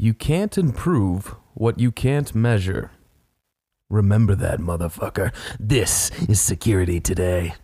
[0.00, 2.92] You can't improve what you can't measure.
[3.90, 5.34] Remember that, motherfucker.
[5.58, 7.54] This is Security Today.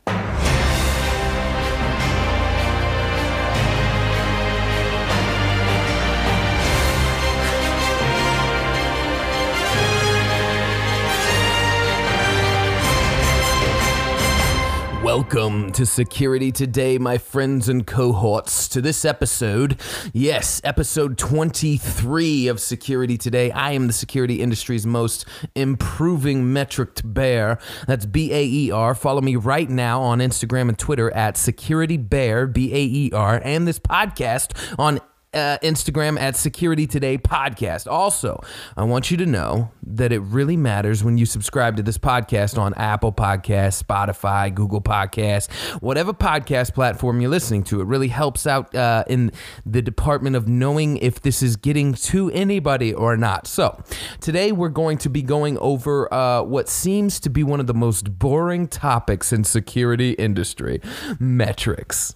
[15.16, 18.66] Welcome to Security Today, my friends and cohorts.
[18.70, 19.80] To this episode,
[20.12, 23.52] yes, episode 23 of Security Today.
[23.52, 25.24] I am the security industry's most
[25.54, 27.60] improving metric bear.
[27.86, 28.92] That's B A E R.
[28.96, 33.40] Follow me right now on Instagram and Twitter at Security Bear, B A E R,
[33.44, 34.50] and this podcast
[34.80, 34.98] on
[35.34, 37.90] uh, Instagram at Security Today Podcast.
[37.90, 38.42] Also,
[38.76, 42.58] I want you to know that it really matters when you subscribe to this podcast
[42.58, 45.50] on Apple Podcasts, Spotify, Google Podcasts,
[45.82, 47.80] whatever podcast platform you're listening to.
[47.80, 49.32] It really helps out uh, in
[49.66, 53.46] the department of knowing if this is getting to anybody or not.
[53.46, 53.82] So,
[54.20, 57.74] today we're going to be going over uh, what seems to be one of the
[57.74, 60.80] most boring topics in security industry
[61.18, 62.14] metrics.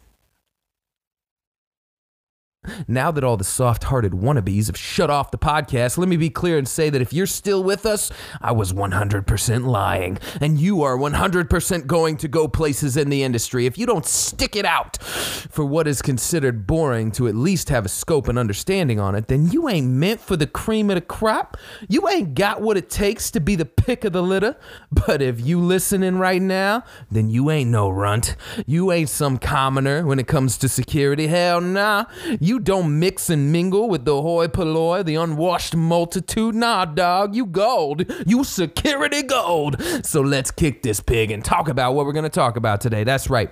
[2.88, 6.28] Now that all the soft hearted wannabes have shut off the podcast, let me be
[6.28, 10.18] clear and say that if you're still with us, I was 100% lying.
[10.40, 13.66] And you are 100% going to go places in the industry.
[13.66, 17.86] If you don't stick it out for what is considered boring to at least have
[17.86, 21.00] a scope and understanding on it, then you ain't meant for the cream of the
[21.00, 21.56] crop.
[21.88, 24.56] You ain't got what it takes to be the pick of the litter.
[24.90, 28.34] But if you listening right now, then you ain't no runt.
[28.66, 31.28] You ain't some commoner when it comes to security.
[31.28, 32.06] Hell nah.
[32.40, 36.54] You don't mix and mingle with the hoi polloi, the unwashed multitude.
[36.54, 38.04] Nah, dog, you gold.
[38.26, 39.82] You security gold.
[40.04, 43.04] So let's kick this pig and talk about what we're going to talk about today.
[43.04, 43.50] That's right.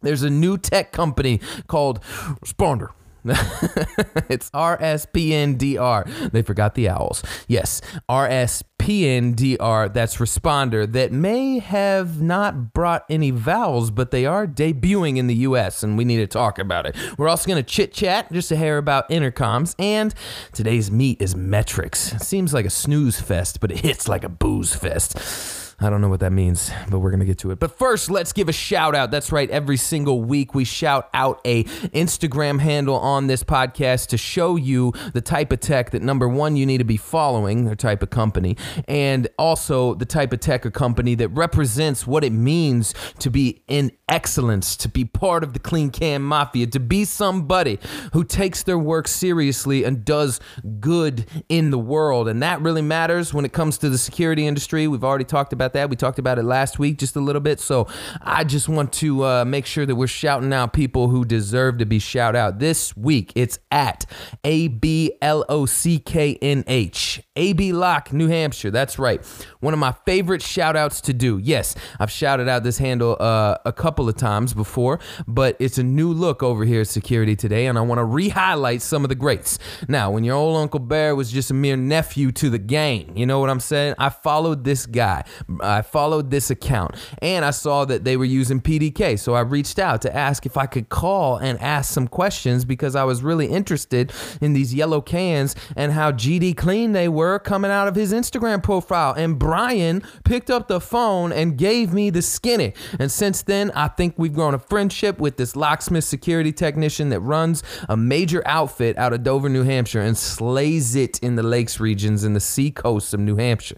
[0.00, 2.00] There's a new tech company called
[2.44, 2.90] Responder.
[4.28, 6.30] it's RSPNDR.
[6.30, 7.22] They forgot the owls.
[7.48, 9.92] Yes, RSPNDR.
[9.92, 15.34] That's responder that may have not brought any vowels, but they are debuting in the
[15.36, 16.96] US, and we need to talk about it.
[17.18, 20.14] We're also going to chit chat just a hair about intercoms, and
[20.52, 22.12] today's meat is metrics.
[22.26, 25.55] seems like a snooze fest, but it hits like a booze fest.
[25.78, 27.58] I don't know what that means, but we're going to get to it.
[27.58, 29.10] But first, let's give a shout out.
[29.10, 29.50] That's right.
[29.50, 34.94] Every single week we shout out a Instagram handle on this podcast to show you
[35.12, 38.08] the type of tech that number 1 you need to be following, their type of
[38.08, 38.56] company,
[38.88, 43.62] and also the type of tech or company that represents what it means to be
[43.68, 47.78] in excellence, to be part of the clean can mafia, to be somebody
[48.14, 50.40] who takes their work seriously and does
[50.80, 52.28] good in the world.
[52.28, 54.88] And that really matters when it comes to the security industry.
[54.88, 55.90] We've already talked about that.
[55.90, 57.60] We talked about it last week just a little bit.
[57.60, 57.88] So
[58.20, 61.86] I just want to uh, make sure that we're shouting out people who deserve to
[61.86, 62.58] be shout out.
[62.58, 64.06] This week it's at
[64.44, 67.22] A B L O C K N H.
[67.36, 68.70] AB Lock, New Hampshire.
[68.70, 69.24] That's right.
[69.60, 71.38] One of my favorite shout outs to do.
[71.38, 75.82] Yes, I've shouted out this handle uh, a couple of times before, but it's a
[75.82, 79.08] new look over here at Security Today, and I want to re highlight some of
[79.08, 79.58] the greats.
[79.88, 83.26] Now, when your old Uncle Bear was just a mere nephew to the gang, you
[83.26, 83.94] know what I'm saying?
[83.98, 85.24] I followed this guy,
[85.62, 89.18] I followed this account, and I saw that they were using PDK.
[89.18, 92.94] So I reached out to ask if I could call and ask some questions because
[92.94, 97.70] I was really interested in these yellow cans and how GD clean they were coming
[97.70, 99.14] out of his Instagram profile.
[99.14, 102.74] And Brian picked up the phone and gave me the skinny.
[102.98, 107.20] And since then, I think we've grown a friendship with this locksmith security technician that
[107.20, 111.80] runs a major outfit out of Dover, New Hampshire, and slays it in the lakes
[111.80, 113.76] regions and the sea coast of New Hampshire.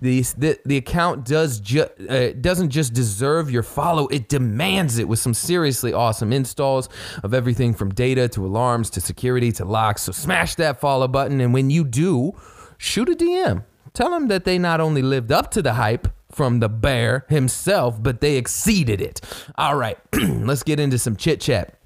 [0.00, 5.08] The, the, the account does ju- uh, doesn't just deserve your follow, it demands it
[5.08, 6.88] with some seriously awesome installs
[7.22, 10.02] of everything from data to alarms to security to locks.
[10.02, 11.40] So smash that follow button.
[11.40, 12.32] And when you do,
[12.78, 13.64] shoot a DM.
[13.92, 18.02] Tell them that they not only lived up to the hype from the bear himself,
[18.02, 19.20] but they exceeded it.
[19.56, 21.78] All right, let's get into some chit chat.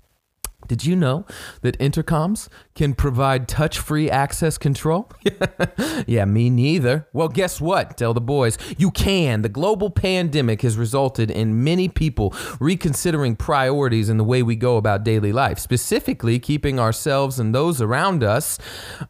[0.67, 1.27] Did you know
[1.62, 2.49] that intercoms
[2.81, 5.11] can provide touch free access control?
[6.06, 7.06] yeah, me neither.
[7.12, 7.99] Well, guess what?
[7.99, 8.56] Tell the boys.
[8.79, 9.43] You can.
[9.43, 14.79] The global pandemic has resulted in many people reconsidering priorities in the way we go
[14.79, 18.59] about daily life, specifically keeping ourselves and those around us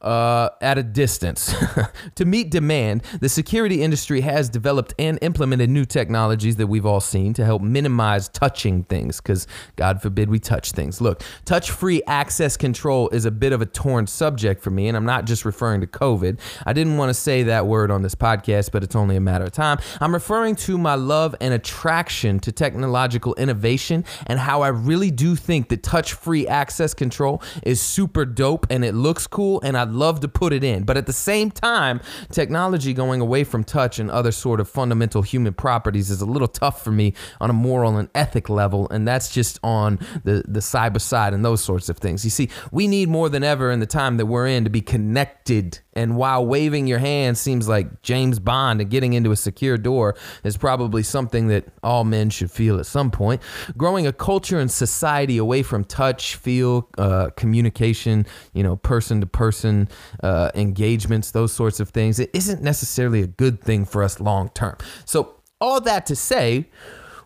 [0.01, 1.55] uh, at a distance.
[2.17, 7.01] to meet demand, the security industry has developed and implemented new technologies that we've all
[7.01, 9.47] seen to help minimize touching things, because
[9.77, 11.01] God forbid we touch things.
[11.01, 14.97] Look, Touch free access control is a bit of a torn subject for me, and
[14.97, 16.39] I'm not just referring to COVID.
[16.67, 19.45] I didn't want to say that word on this podcast, but it's only a matter
[19.45, 19.79] of time.
[20.01, 25.37] I'm referring to my love and attraction to technological innovation and how I really do
[25.37, 29.91] think that touch free access control is super dope and it looks cool, and I'd
[29.91, 30.85] love to put it in.
[30.85, 35.23] But at the same time, technology going away from touch and other sort of fundamental
[35.23, 39.07] human properties is a little tough for me on a moral and ethic level, and
[39.07, 42.25] that's just on the, the cyber side and those sorts of things.
[42.25, 44.81] You see, we need more than ever in the time that we're in to be
[44.81, 45.81] connected.
[45.93, 50.17] And while waving your hand seems like James Bond and getting into a secure door
[50.45, 53.43] is probably something that all men should feel at some point,
[53.77, 59.27] growing a culture and society away from touch, feel, uh, communication, you know, person to
[59.27, 59.89] person
[60.23, 64.49] uh, engagements, those sorts of things, it isn't necessarily a good thing for us long
[64.51, 64.77] term.
[65.05, 66.71] So, all that to say,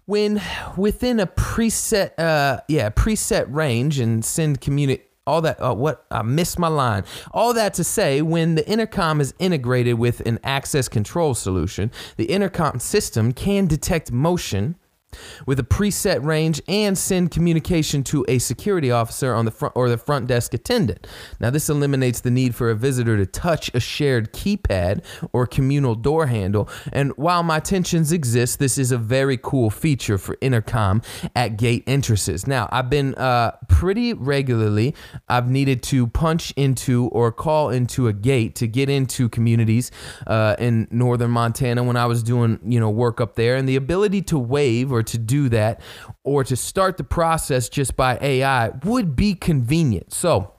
[0.07, 0.41] when
[0.77, 6.23] within a preset uh yeah preset range and send community all that uh, what i
[6.23, 7.05] missed my line.
[7.33, 12.27] All that to say when the intercom is integrated with an access control solution the
[12.27, 14.77] intercom system can detect motion
[15.47, 19.89] with a preset range and send communication to a security officer on the front or
[19.89, 21.07] the front desk attendant.
[21.41, 25.95] Now this eliminates the need for a visitor to touch a shared keypad or communal
[25.95, 26.69] door handle.
[26.93, 31.03] And while my tensions exist, this is a very cool feature for intercom
[31.35, 32.47] at gate entrances.
[32.47, 34.95] Now I've been uh, pretty regularly
[35.29, 39.91] I've needed to punch into or call into a gate to get into communities
[40.27, 43.77] uh, in northern Montana when I was doing you know work up there, and the
[43.77, 45.81] ability to wave or to do that
[46.23, 50.13] or to start the process just by AI would be convenient.
[50.13, 50.55] So,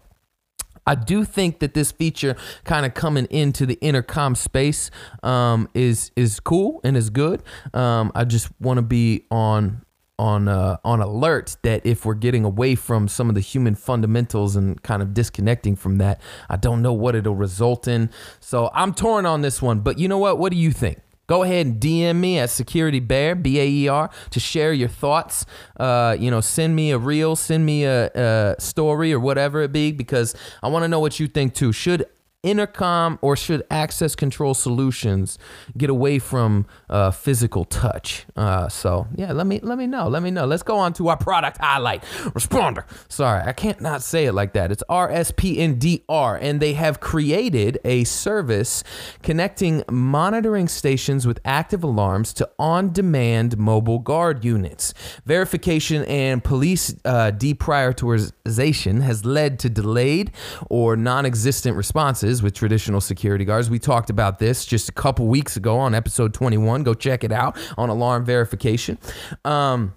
[0.87, 4.91] I do think that this feature kind of coming into the intercom space
[5.23, 7.41] um, is is cool and is good.
[7.73, 9.83] Um, I just want to be on
[10.17, 14.55] on uh, on alert that if we're getting away from some of the human fundamentals
[14.55, 18.09] and kind of disconnecting from that, I don't know what it'll result in.
[18.39, 19.79] So I'm torn on this one.
[19.79, 20.37] But you know what?
[20.37, 20.99] What do you think?
[21.27, 24.89] Go ahead and DM me at Security Bear B A E R to share your
[24.89, 25.45] thoughts.
[25.79, 29.71] Uh, you know, send me a reel, send me a, a story or whatever it
[29.71, 31.71] be, because I want to know what you think too.
[31.71, 32.05] Should
[32.45, 35.37] intercom or should access control solutions
[35.77, 38.25] get away from uh, physical touch?
[38.35, 40.07] Uh, so yeah, let me let me know.
[40.07, 40.45] Let me know.
[40.45, 42.03] Let's go on to our product highlight
[42.33, 42.85] responder.
[43.09, 44.71] Sorry, I can't not say it like that.
[44.71, 48.83] It's RSPNDR, and they have created a service
[49.23, 54.93] connecting monitoring stations with active alarms to on-demand mobile guard units.
[55.25, 60.31] Verification and police uh, deprioritization has led to delayed
[60.69, 63.69] or non-existent responses with traditional security guards.
[63.69, 66.83] We talked about this just a couple weeks ago on episode 21.
[66.83, 68.97] Go check it out on alarm verification.
[69.43, 69.93] Um,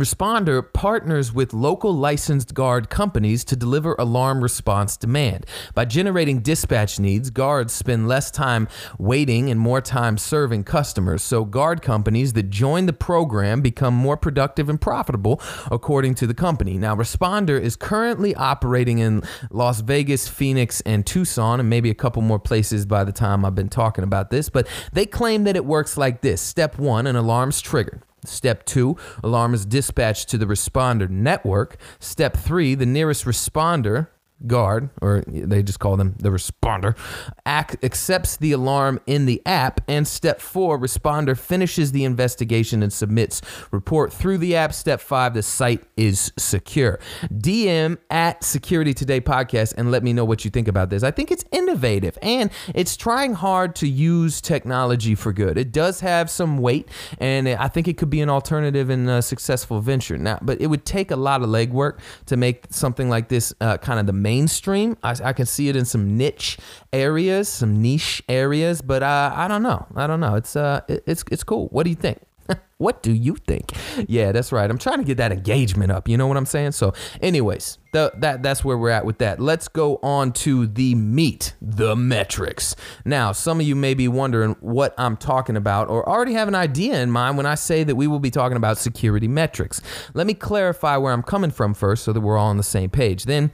[0.00, 5.44] Responder partners with local licensed guard companies to deliver alarm response demand.
[5.74, 8.66] By generating dispatch needs, guards spend less time
[8.98, 11.22] waiting and more time serving customers.
[11.22, 15.38] So, guard companies that join the program become more productive and profitable,
[15.70, 16.78] according to the company.
[16.78, 22.22] Now, Responder is currently operating in Las Vegas, Phoenix, and Tucson, and maybe a couple
[22.22, 24.48] more places by the time I've been talking about this.
[24.48, 28.02] But they claim that it works like this Step one, an alarm's triggered.
[28.24, 31.76] Step two, alarm is dispatched to the responder network.
[31.98, 34.08] Step three, the nearest responder
[34.46, 36.96] guard, or they just call them the responder,
[37.44, 39.80] act, accepts the alarm in the app.
[39.88, 44.72] And step four, responder finishes the investigation and submits report through the app.
[44.72, 46.98] Step five, the site is secure.
[47.32, 51.02] DM at Security Today podcast and let me know what you think about this.
[51.02, 55.58] I think it's innovative and it's trying hard to use technology for good.
[55.58, 59.22] It does have some weight, and I think it could be an alternative and a
[59.22, 60.16] successful venture.
[60.16, 63.78] Now, but it would take a lot of legwork to make something like this uh,
[63.78, 64.96] kind of the mainstream.
[65.02, 66.56] I, I, can see it in some niche
[66.92, 69.86] areas, some niche areas, but uh, I don't know.
[69.96, 70.36] I don't know.
[70.36, 71.66] It's uh, it, it's it's cool.
[71.68, 72.18] What do you think?
[72.78, 73.72] what do you think?
[74.08, 74.70] Yeah, that's right.
[74.70, 76.08] I'm trying to get that engagement up.
[76.08, 76.72] You know what I'm saying?
[76.72, 79.40] So, anyways, the, that that's where we're at with that.
[79.40, 82.76] Let's go on to the meat, the metrics.
[83.04, 86.54] Now, some of you may be wondering what I'm talking about or already have an
[86.54, 89.82] idea in mind when I say that we will be talking about security metrics.
[90.14, 92.90] Let me clarify where I'm coming from first so that we're all on the same
[92.90, 93.24] page.
[93.24, 93.50] Then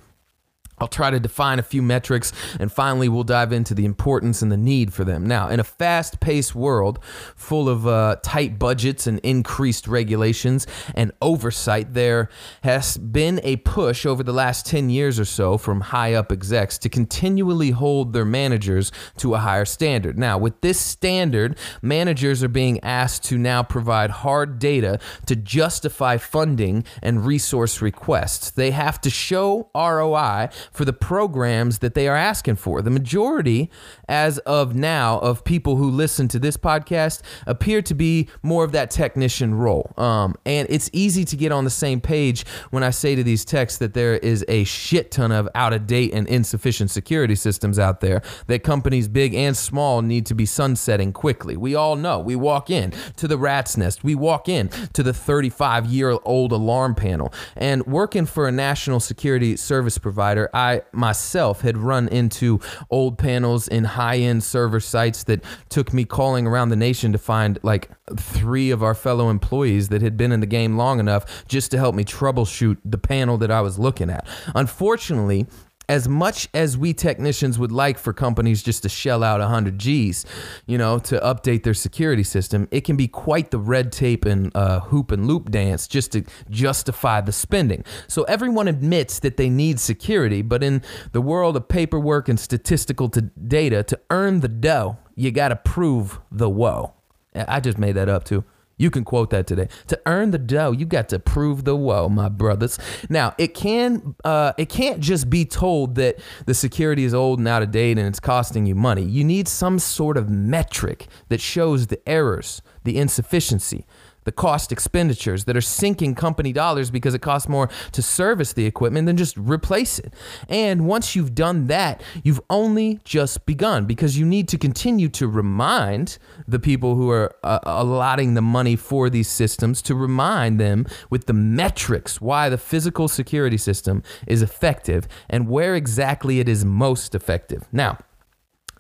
[0.79, 4.53] I'll try to define a few metrics and finally we'll dive into the importance and
[4.53, 5.27] the need for them.
[5.27, 6.99] Now, in a fast paced world
[7.35, 12.29] full of uh, tight budgets and increased regulations and oversight, there
[12.63, 16.77] has been a push over the last 10 years or so from high up execs
[16.79, 20.19] to continually hold their managers to a higher standard.
[20.19, 26.19] Now, with this standard, managers are being asked to now provide hard data to justify
[26.19, 28.51] funding and resource requests.
[28.51, 32.83] They have to show ROI for the programs that they are asking for.
[32.83, 33.71] The majority,
[34.09, 38.73] as of now, of people who listen to this podcast appear to be more of
[38.73, 39.93] that technician role.
[39.97, 43.45] Um, and it's easy to get on the same page when I say to these
[43.45, 47.79] techs that there is a shit ton of out of date and insufficient security systems
[47.79, 51.57] out there that companies big and small need to be sunsetting quickly.
[51.57, 52.21] We all know.
[52.21, 56.53] We walk in to the rat's nest, we walk in to the 35 year old
[56.53, 57.33] alarm panel.
[57.57, 62.61] And working for a national security service provider, I myself had run into
[62.91, 67.19] old panels in high end server sites that took me calling around the nation to
[67.19, 71.47] find like three of our fellow employees that had been in the game long enough
[71.47, 74.27] just to help me troubleshoot the panel that I was looking at.
[74.55, 75.47] Unfortunately,
[75.89, 80.27] as much as we technicians would like for companies just to shell out 100 G's,
[80.67, 84.51] you know, to update their security system, it can be quite the red tape and
[84.57, 87.85] uh, hoop and loop dance just to justify the spending.
[88.09, 93.09] So everyone admits that they need security, but in the world of paperwork and statistical
[93.09, 96.95] data, to earn the dough, you got to prove the woe.
[97.35, 98.45] I just made that up too.
[98.79, 99.69] You can quote that today.
[99.89, 102.79] To earn the dough, you got to prove the woe, my brothers.
[103.09, 107.49] Now, it can uh, it can't just be told that the security is old and
[107.49, 109.03] out of date and it's costing you money.
[109.03, 113.87] You need some sort of metric that shows the errors, the insufficiency,
[114.27, 118.67] the cost expenditures that are sinking company dollars because it costs more to service the
[118.67, 120.13] equipment than just replace it.
[120.49, 125.29] And once you've done that, you've only just begun because you need to continue to
[125.29, 130.87] remind the people who are uh, allotting the money for these systems to remind them
[131.09, 136.65] with the metrics why the physical security system is effective and where exactly it is
[136.65, 137.63] most effective.
[137.73, 137.99] Now,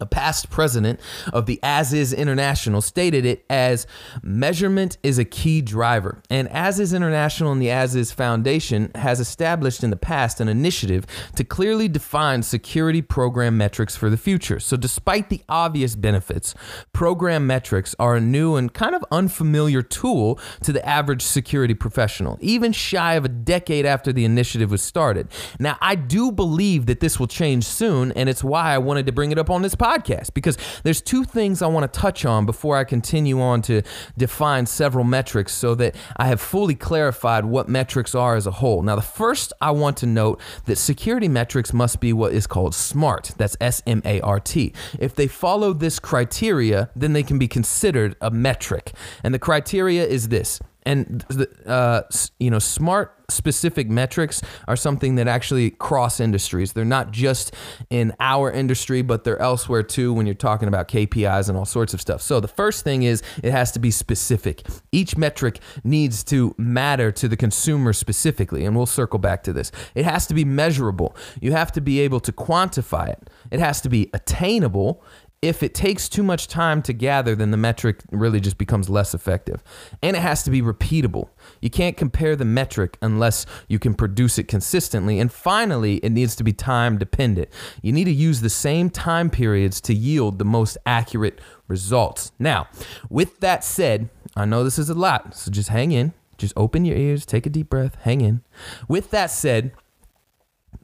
[0.00, 1.00] a past president
[1.32, 3.86] of the ASIS International stated it as
[4.22, 6.22] measurement is a key driver.
[6.28, 11.44] And ASIS International and the ASIS Foundation has established in the past an initiative to
[11.44, 14.60] clearly define security program metrics for the future.
[14.60, 16.54] So, despite the obvious benefits,
[16.92, 22.38] program metrics are a new and kind of unfamiliar tool to the average security professional,
[22.40, 25.28] even shy of a decade after the initiative was started.
[25.58, 29.12] Now, I do believe that this will change soon, and it's why I wanted to
[29.12, 32.24] bring it up on this podcast podcast because there's two things I want to touch
[32.24, 33.82] on before I continue on to
[34.16, 38.82] define several metrics so that I have fully clarified what metrics are as a whole.
[38.82, 42.74] Now, the first I want to note that security metrics must be what is called
[42.74, 43.32] SMART.
[43.36, 44.72] That's S M A R T.
[44.98, 48.92] If they follow this criteria, then they can be considered a metric.
[49.22, 51.24] And the criteria is this and
[51.66, 52.02] uh,
[52.38, 56.72] you know smart specific metrics are something that actually cross industries.
[56.72, 57.52] They're not just
[57.90, 61.92] in our industry but they're elsewhere too when you're talking about kpis and all sorts
[61.92, 62.22] of stuff.
[62.22, 64.62] So the first thing is it has to be specific.
[64.92, 69.72] Each metric needs to matter to the consumer specifically and we'll circle back to this.
[69.94, 71.16] It has to be measurable.
[71.40, 73.28] You have to be able to quantify it.
[73.50, 75.02] It has to be attainable
[75.46, 79.14] if it takes too much time to gather, then the metric really just becomes less
[79.14, 79.62] effective.
[80.02, 81.28] And it has to be repeatable.
[81.60, 85.20] You can't compare the metric unless you can produce it consistently.
[85.20, 87.48] And finally, it needs to be time dependent.
[87.82, 92.32] You need to use the same time periods to yield the most accurate results.
[92.38, 92.68] Now,
[93.08, 96.12] with that said, I know this is a lot, so just hang in.
[96.38, 98.42] Just open your ears, take a deep breath, hang in.
[98.88, 99.72] With that said,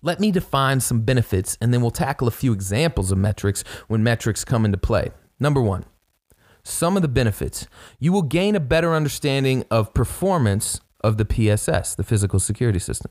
[0.02, 4.02] let me define some benefits and then we'll tackle a few examples of metrics when
[4.02, 5.10] metrics come into play.
[5.38, 5.84] Number one,
[6.64, 7.66] some of the benefits.
[7.98, 13.10] You will gain a better understanding of performance of the PSS, the physical security system.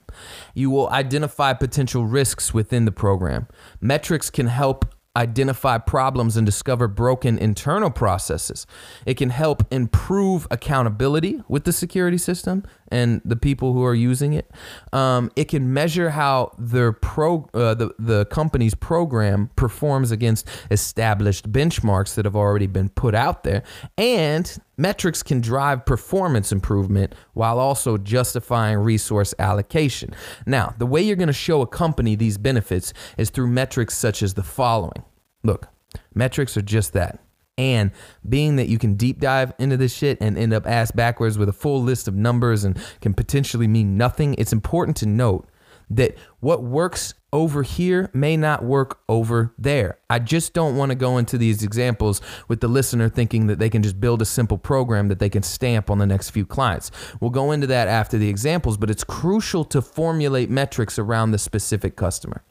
[0.53, 3.47] You will identify potential risks within the program.
[3.81, 8.65] Metrics can help identify problems and discover broken internal processes.
[9.05, 14.33] It can help improve accountability with the security system and the people who are using
[14.33, 14.51] it.
[14.93, 21.51] Um, it can measure how their pro uh, the the company's program performs against established
[21.51, 23.63] benchmarks that have already been put out there,
[23.97, 30.13] and metrics can drive performance improvement while also justifying resource allocation.
[30.45, 34.21] Now, the way you're going to show a company these benefits is through metrics such
[34.21, 35.03] as the following.
[35.43, 35.67] Look,
[36.13, 37.19] metrics are just that
[37.61, 37.91] and
[38.27, 41.47] being that you can deep dive into this shit and end up ass backwards with
[41.47, 45.47] a full list of numbers and can potentially mean nothing, it's important to note
[45.91, 49.99] that what works over here may not work over there.
[50.09, 53.69] I just don't want to go into these examples with the listener thinking that they
[53.69, 56.91] can just build a simple program that they can stamp on the next few clients.
[57.19, 61.37] We'll go into that after the examples, but it's crucial to formulate metrics around the
[61.37, 62.43] specific customer.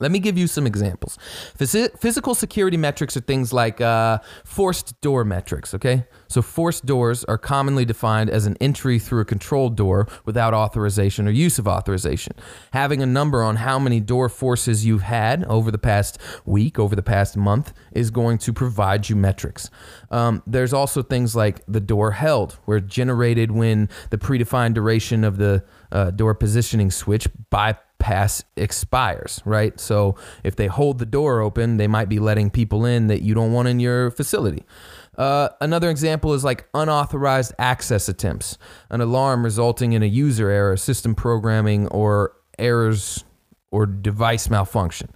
[0.00, 1.18] Let me give you some examples.
[1.56, 6.06] Physical security metrics are things like uh, forced door metrics, okay?
[6.28, 11.28] So, forced doors are commonly defined as an entry through a controlled door without authorization
[11.28, 12.34] or use of authorization.
[12.72, 16.96] Having a number on how many door forces you've had over the past week, over
[16.96, 19.70] the past month, is going to provide you metrics.
[20.10, 25.36] Um, there's also things like the door held, where generated when the predefined duration of
[25.36, 29.78] the uh, door positioning switch by pass expires, right?
[29.78, 33.34] So if they hold the door open, they might be letting people in that you
[33.34, 34.64] don't want in your facility.
[35.16, 40.76] Uh, another example is like unauthorized access attempts, an alarm resulting in a user error,
[40.76, 43.24] system programming, or errors
[43.70, 45.10] or device malfunction.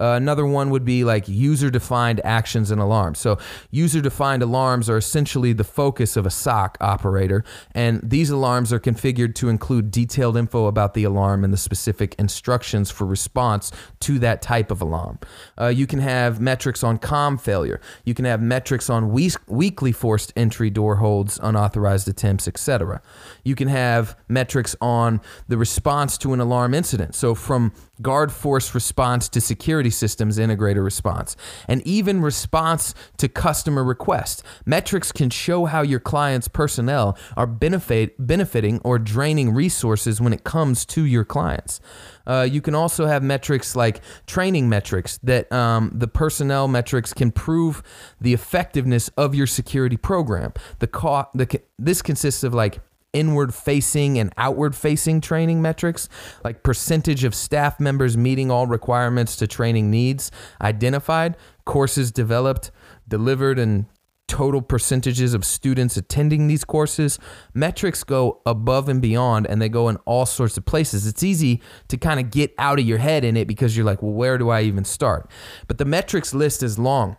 [0.00, 3.18] Uh, another one would be like user defined actions and alarms.
[3.18, 3.38] So,
[3.70, 8.80] user defined alarms are essentially the focus of a SOC operator, and these alarms are
[8.80, 14.18] configured to include detailed info about the alarm and the specific instructions for response to
[14.18, 15.18] that type of alarm.
[15.60, 19.92] Uh, you can have metrics on com failure, you can have metrics on we- weekly
[19.92, 23.00] forced entry door holds, unauthorized attempts, etc.
[23.44, 27.14] You can have metrics on the response to an alarm incident.
[27.14, 31.36] So, from guard force response to security systems integrator response,
[31.66, 34.42] and even response to customer requests.
[34.64, 40.44] Metrics can show how your client's personnel are benefit, benefiting or draining resources when it
[40.44, 41.80] comes to your clients.
[42.26, 47.30] Uh, you can also have metrics like training metrics that um, the personnel metrics can
[47.30, 47.82] prove
[48.20, 50.52] the effectiveness of your security program.
[50.78, 52.80] The, co- the this consists of like
[53.12, 56.08] inward facing and outward facing training metrics,
[56.44, 62.70] like percentage of staff members meeting all requirements to training needs identified, courses developed,
[63.08, 63.86] delivered, and
[64.28, 67.18] total percentages of students attending these courses.
[67.54, 71.06] Metrics go above and beyond and they go in all sorts of places.
[71.06, 74.02] It's easy to kind of get out of your head in it because you're like,
[74.02, 75.30] well, where do I even start?
[75.66, 77.16] But the metrics list is long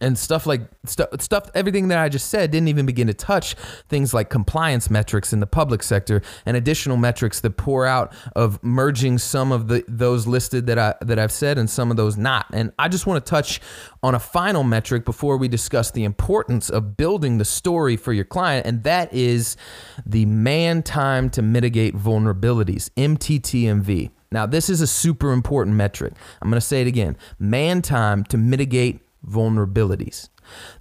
[0.00, 3.54] and stuff like stuff, stuff everything that i just said didn't even begin to touch
[3.88, 8.62] things like compliance metrics in the public sector and additional metrics that pour out of
[8.62, 12.16] merging some of the those listed that i that i've said and some of those
[12.16, 12.46] not.
[12.52, 13.60] And i just want to touch
[14.02, 18.24] on a final metric before we discuss the importance of building the story for your
[18.24, 19.56] client and that is
[20.06, 26.12] the mean time to mitigate vulnerabilities mttmv now this is a super important metric.
[26.42, 27.16] I'm going to say it again.
[27.38, 30.28] Mean time to mitigate vulnerabilities.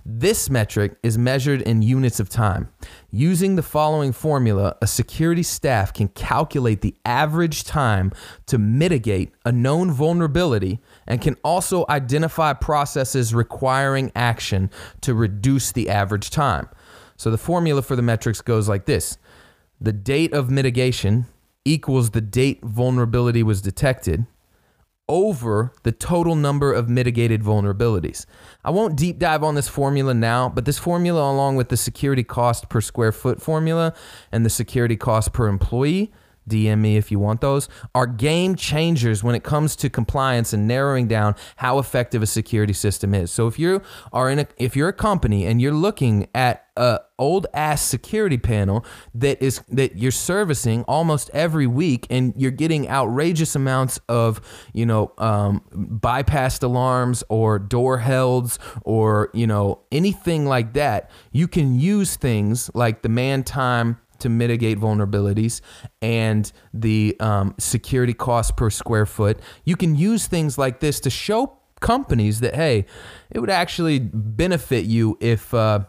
[0.06, 2.70] This metric is measured in units of time.
[3.12, 8.12] Using the following formula, a security staff can calculate the average time
[8.46, 14.70] to mitigate a known vulnerability and can also identify processes requiring action
[15.02, 16.70] to reduce the average time.
[17.18, 19.18] So the formula for the metrics goes like this
[19.80, 21.26] the date of mitigation
[21.66, 24.26] equals the date vulnerability was detected
[25.10, 28.26] over the total number of mitigated vulnerabilities.
[28.64, 32.24] I won't deep dive on this formula now, but this formula, along with the security
[32.24, 33.94] cost per square foot formula
[34.32, 36.12] and the security cost per employee,
[36.48, 40.68] DM me if you want those, are game changers when it comes to compliance and
[40.68, 43.32] narrowing down how effective a security system is.
[43.32, 43.82] So if you
[44.12, 48.38] are in a if you're a company and you're looking at a old ass security
[48.38, 54.40] panel that is that you're servicing almost every week and you're getting outrageous amounts of
[54.74, 61.48] you know um, bypassed alarms or door helds or you know anything like that you
[61.48, 65.62] can use things like the mean time to mitigate vulnerabilities
[66.02, 69.40] and the um, security cost per square foot.
[69.64, 72.86] You can use things like this to show companies that, hey,
[73.30, 75.82] it would actually benefit you if uh,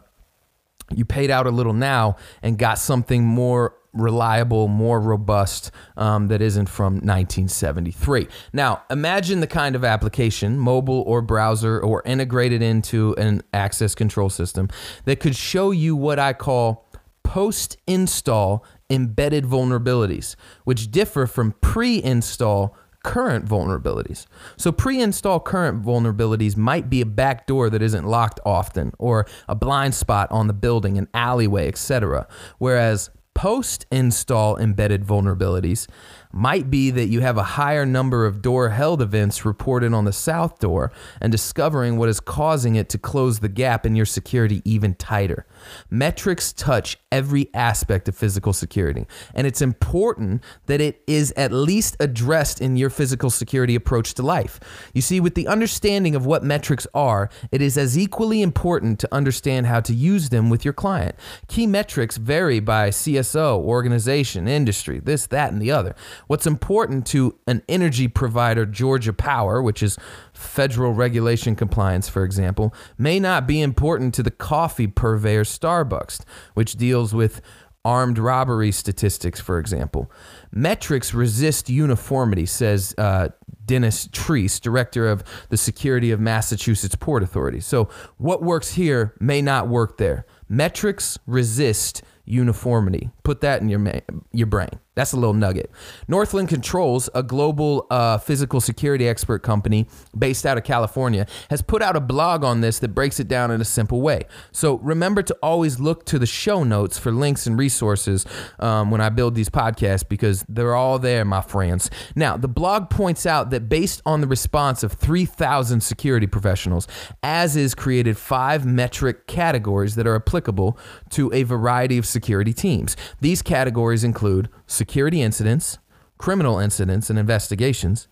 [0.95, 6.41] you paid out a little now and got something more reliable, more robust um, that
[6.41, 8.29] isn't from 1973.
[8.53, 14.31] Now, imagine the kind of application, mobile or browser, or integrated into an access control
[14.31, 14.69] system
[15.05, 16.88] that could show you what I call
[17.29, 24.25] post install embedded vulnerabilities, which differ from pre install current vulnerabilities.
[24.57, 29.55] So, pre install current vulnerabilities might be a backdoor that isn't locked often, or a
[29.55, 32.27] blind spot on the building, an alleyway, etc.
[32.57, 35.87] Whereas post install embedded vulnerabilities
[36.33, 40.13] might be that you have a higher number of door held events reported on the
[40.13, 44.63] south door and discovering what is causing it to close the gap in your security
[44.65, 45.47] even tighter.
[45.91, 51.97] Metrics touch every aspect of physical security, and it's important that it is at least
[52.01, 54.61] addressed in your physical security approach to life.
[54.93, 59.15] You see, with the understanding of what metrics are, it is as equally important to
[59.15, 61.17] understand how to use them with your client.
[61.49, 65.95] Key metrics vary by CSO, organization, industry, this, that, and the other.
[66.29, 69.99] What's important to an energy provider, Georgia Power, which is
[70.33, 76.21] federal regulation compliance, for example, may not be important to the coffee purveyor Starbucks,
[76.55, 77.41] which deals with
[77.85, 80.11] armed robbery statistics, for example.
[80.53, 83.29] Metrics resist uniformity, says uh,
[83.65, 87.61] Dennis Treece, director of the Security of Massachusetts Port Authority.
[87.61, 87.89] So,
[88.19, 90.27] what works here may not work there.
[90.49, 93.11] Metrics resist uniformity.
[93.23, 94.01] Put that in your ma-
[94.33, 94.81] your brain.
[94.95, 95.71] That's a little nugget.
[96.09, 99.87] Northland Controls, a global uh, physical security expert company
[100.19, 103.53] based out of California, has put out a blog on this that breaks it down
[103.53, 104.23] in a simple way.
[104.51, 108.27] So remember to always look to the show notes for links and resources
[108.59, 111.91] um, when I build these podcasts because they're all there, my friends.
[112.17, 116.89] Now, the blog points out that based on the response of 3,000 security professionals,
[117.23, 120.77] ASIS created five metric categories that are applicable
[121.11, 122.97] to a variety of security teams.
[123.21, 125.79] These categories include security incidents,
[126.19, 128.09] criminal incidents and investigations,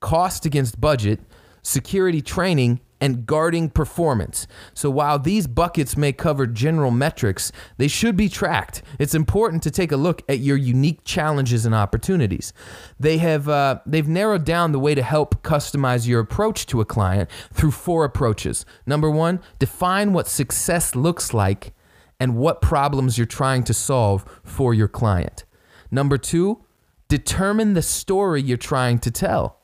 [0.00, 1.20] cost against budget,
[1.62, 4.46] security training, and guarding performance.
[4.74, 8.82] So while these buckets may cover general metrics, they should be tracked.
[8.98, 12.52] It's important to take a look at your unique challenges and opportunities.
[12.98, 16.84] They have uh, they've narrowed down the way to help customize your approach to a
[16.84, 18.66] client through four approaches.
[18.86, 21.72] Number one, define what success looks like
[22.20, 25.44] and what problems you're trying to solve for your client.
[25.90, 26.64] Number two,
[27.08, 29.58] determine the story you're trying to tell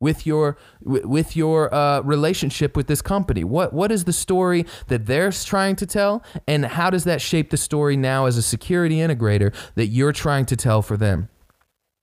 [0.00, 3.42] with your with your uh, relationship with this company.
[3.42, 7.50] What what is the story that they're trying to tell, and how does that shape
[7.50, 11.28] the story now as a security integrator that you're trying to tell for them?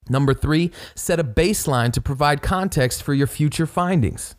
[0.09, 4.35] Number three, set a baseline to provide context for your future findings.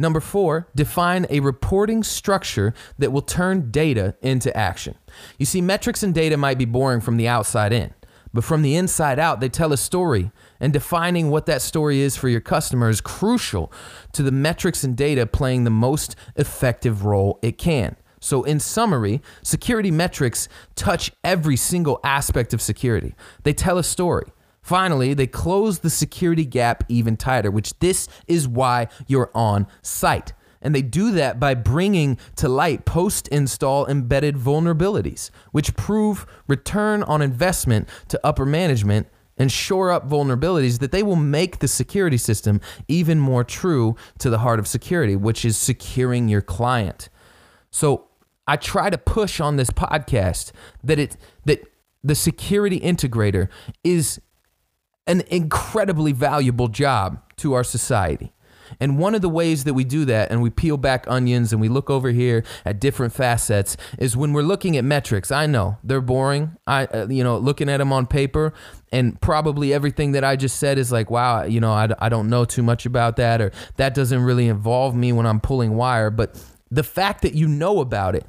[0.00, 4.94] Number four, define a reporting structure that will turn data into action.
[5.38, 7.92] You see, metrics and data might be boring from the outside in,
[8.32, 10.30] but from the inside out, they tell a story.
[10.60, 13.72] And defining what that story is for your customer is crucial
[14.12, 17.96] to the metrics and data playing the most effective role it can.
[18.20, 23.14] So, in summary, security metrics touch every single aspect of security.
[23.42, 24.32] They tell a story.
[24.68, 30.34] Finally, they close the security gap even tighter, which this is why you're on site.
[30.60, 37.02] And they do that by bringing to light post install embedded vulnerabilities, which prove return
[37.04, 39.06] on investment to upper management
[39.38, 44.28] and shore up vulnerabilities that they will make the security system even more true to
[44.28, 47.08] the heart of security, which is securing your client.
[47.70, 48.08] So
[48.46, 50.52] I try to push on this podcast
[50.84, 51.62] that it that
[52.04, 53.48] the security integrator
[53.82, 54.20] is
[55.08, 58.32] an incredibly valuable job to our society.
[58.80, 61.60] And one of the ways that we do that and we peel back onions and
[61.60, 65.30] we look over here at different facets is when we're looking at metrics.
[65.30, 66.56] I know they're boring.
[66.66, 68.52] I uh, you know, looking at them on paper
[68.92, 72.28] and probably everything that I just said is like, wow, you know, I, I don't
[72.28, 76.10] know too much about that or that doesn't really involve me when I'm pulling wire,
[76.10, 76.38] but
[76.70, 78.26] the fact that you know about it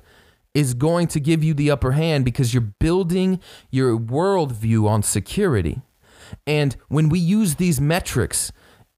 [0.54, 3.40] is going to give you the upper hand because you're building
[3.70, 5.82] your worldview on security.
[6.46, 8.52] And when we use these metrics,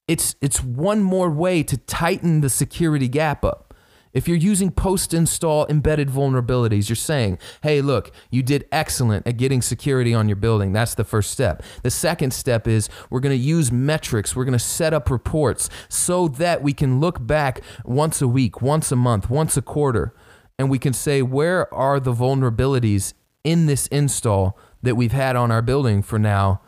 [0.08, 3.74] it's it's one more way to tighten the security gap up.
[4.14, 9.38] If you're using post install embedded vulnerabilities, you're saying, hey, look, you did excellent at
[9.38, 10.74] getting security on your building.
[10.74, 11.64] That's the first step.
[11.84, 15.70] The second step is we're going to use metrics, we're going to set up reports
[15.88, 20.14] so that we can look back once a week, once a month, once a quarter,
[20.60, 23.14] and we can say, where are the vulnerabilities
[23.44, 26.62] in this install that we've had on our building for now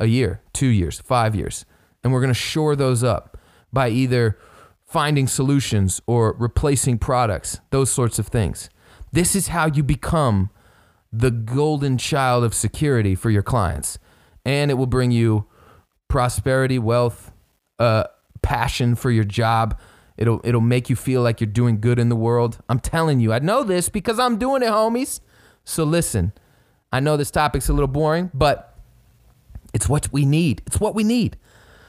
[0.00, 1.64] a year, two years, five years.
[2.02, 3.38] And we're going to shore those up
[3.72, 4.38] by either
[4.82, 8.68] finding solutions or replacing products, those sorts of things.
[9.12, 10.50] This is how you become
[11.12, 13.98] the golden child of security for your clients.
[14.44, 15.46] And it will bring you
[16.08, 17.30] prosperity, wealth,
[17.78, 18.04] uh,
[18.42, 19.78] passion for your job.
[20.16, 22.58] It'll, it'll make you feel like you're doing good in the world.
[22.68, 25.20] I'm telling you, I know this because I'm doing it, homies.
[25.64, 26.32] So listen,
[26.92, 28.69] I know this topic's a little boring, but
[29.72, 30.62] it's what we need.
[30.66, 31.36] It's what we need.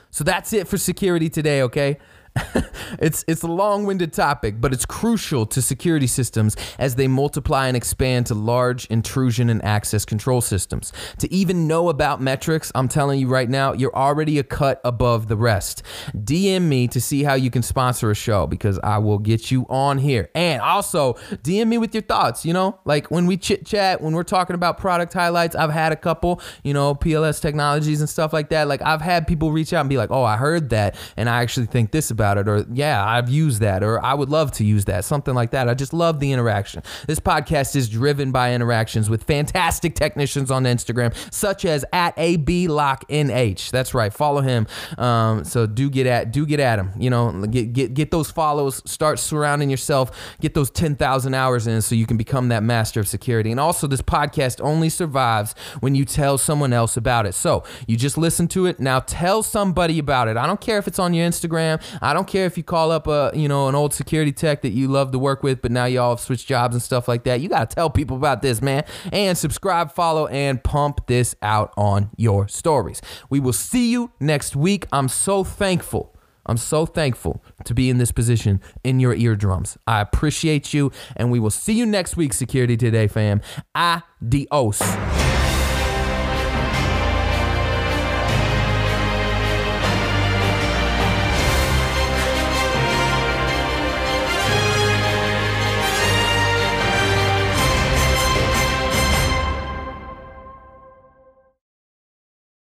[0.09, 1.97] So that's it for security today, okay?
[2.99, 7.75] it's it's a long-winded topic, but it's crucial to security systems as they multiply and
[7.75, 10.93] expand to large intrusion and access control systems.
[11.19, 15.27] To even know about metrics, I'm telling you right now, you're already a cut above
[15.27, 15.83] the rest.
[16.15, 19.65] DM me to see how you can sponsor a show because I will get you
[19.69, 20.29] on here.
[20.33, 21.13] And also,
[21.43, 22.79] DM me with your thoughts, you know?
[22.85, 26.73] Like when we chit-chat, when we're talking about product highlights, I've had a couple, you
[26.73, 28.67] know, PLS technologies and stuff like that.
[28.67, 31.41] Like I've had people reach out and be like, "Oh, I heard that and I
[31.41, 34.65] actually think this about it," or "Yeah, I've used that," or "I would love to
[34.65, 35.67] use that," something like that.
[35.67, 36.83] I just love the interaction.
[37.07, 43.71] This podcast is driven by interactions with fantastic technicians on Instagram, such as at ablocknh.
[43.71, 44.67] That's right, follow him.
[44.97, 46.91] Um, so do get at do get at him.
[46.97, 48.81] You know, get get get those follows.
[48.89, 50.11] Start surrounding yourself.
[50.39, 53.51] Get those ten thousand hours in, so you can become that master of security.
[53.51, 57.33] And also, this podcast only survives when you tell someone else about it.
[57.33, 58.99] So you just listen to it now.
[58.99, 60.37] Tell somebody about it.
[60.37, 61.81] I don't care if it's on your Instagram.
[62.11, 64.71] I don't care if you call up a you know an old security tech that
[64.71, 67.39] you love to work with, but now y'all have switched jobs and stuff like that.
[67.39, 68.83] You gotta tell people about this, man.
[69.13, 73.01] And subscribe, follow, and pump this out on your stories.
[73.29, 74.87] We will see you next week.
[74.91, 76.13] I'm so thankful.
[76.45, 79.77] I'm so thankful to be in this position in your eardrums.
[79.87, 83.39] I appreciate you, and we will see you next week, Security Today fam.
[83.73, 84.81] Adios.